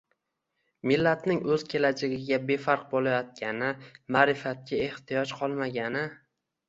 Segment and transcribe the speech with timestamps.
[0.91, 3.69] millatning o‘z kelajagiga befarq bo‘layotgani,
[4.17, 6.03] ma’rifatga ehtiyoj «qolmagani»